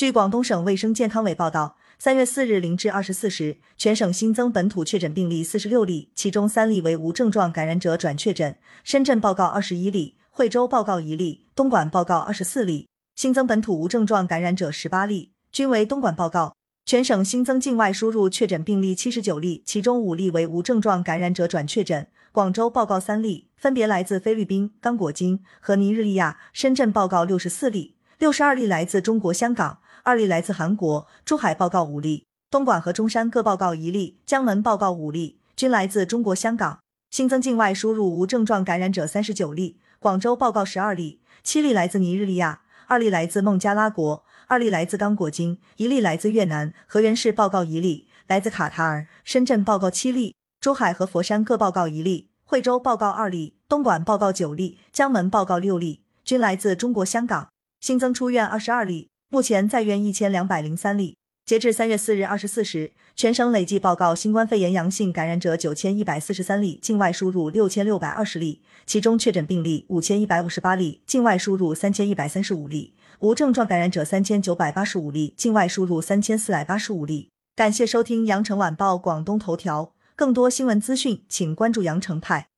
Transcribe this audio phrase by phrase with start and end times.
[0.00, 8.56] 据广东省卫生健康委报道，三月四日零至二十四时，全省新增本土确诊病例四十六例，其中三例为无症状感染者转确诊。
[8.82, 12.88] 深圳报告二十一例，惠州报告一例，东莞报告二十四例。
[13.14, 16.54] 新增本土无症状感染者十八例，均为东莞报告。
[16.86, 22.06] 全省新增境外输入确诊病例七十九例，其中五例为无症状感染者转确诊。
[22.32, 26.38] 广州报告三例，分别来自菲律宾、刚果金和尼日利亚。
[26.54, 31.06] 深圳报告六十四例，六十二例来自中国香港，二例来自韩国。
[31.24, 36.80] 珠海报告五例，东莞和中山各报告一例，江门报告五例，均来自中国香港。
[37.10, 42.60] 新增境外输入无症状感染者三十九例，广州报告十二例，七例来自尼日利亚。
[42.88, 46.74] 二例来自孟加拉国，二例来自刚果金，一例来自越南。
[46.86, 49.06] 河源市报告一例，来自卡塔尔。
[49.24, 57.48] 深圳报告七例，珠海和佛山各报告一例，惠州报告二例，东莞报告九例，江门报告六例，均来自中国香港。
[57.80, 61.16] 新增出院二十二例，目前在院一千两百零三例。
[61.46, 77.30] 截至三月四日二十四时，全省累计报告新冠肺炎阳性感染者九千一百四十三例，境外输入六千六百二十例，其中确诊病例五千一百五十八例，境外输入三千一百三十五例，无症状感染者三千九百八十五例，境外输入三千四百八十五例。
[77.56, 82.50] 感谢收听羊城晚报广东头条，更多新闻资讯，请关注羊城派。